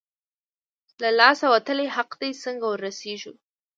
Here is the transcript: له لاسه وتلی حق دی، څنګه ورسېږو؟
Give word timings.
له 1.01 1.09
لاسه 1.19 1.45
وتلی 1.53 1.87
حق 1.95 2.11
دی، 2.21 2.31
څنګه 2.43 2.65
ورسېږو؟ 2.69 3.33